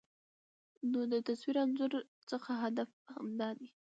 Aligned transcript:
نو 0.91 0.99
د 1.11 1.13
تصوير 1.27 1.55
انځور 1.63 1.91
څخه 2.29 2.51
هدف 2.63 2.89
همدا 3.15 3.49
دى 3.59 3.69